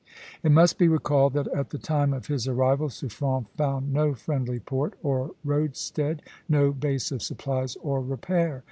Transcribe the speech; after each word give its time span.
It 0.41 0.51
must 0.51 0.79
be 0.79 0.87
recalled 0.87 1.33
that 1.33 1.45
at 1.49 1.69
the 1.69 1.77
time 1.77 2.11
of 2.11 2.25
his 2.25 2.47
arrival 2.47 2.89
Suffren 2.89 3.45
found 3.55 3.93
no 3.93 4.15
friendly 4.15 4.59
port 4.59 4.95
or 5.03 5.35
roadstead, 5.45 6.23
no 6.49 6.71
base 6.71 7.11
of 7.11 7.21
supplies 7.21 7.75
or 7.83 8.01
repair. 8.01 8.59